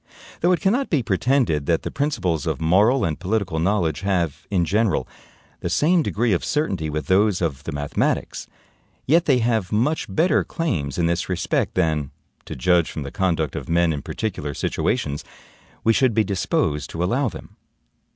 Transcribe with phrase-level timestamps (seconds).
[0.39, 4.65] Though it cannot be pretended that the principles of moral and political knowledge have, in
[4.65, 5.07] general,
[5.59, 8.47] the same degree of certainty with those of the mathematics,
[9.05, 12.09] yet they have much better claims in this respect than,
[12.45, 15.23] to judge from the conduct of men in particular situations,
[15.83, 17.55] we should be disposed to allow them.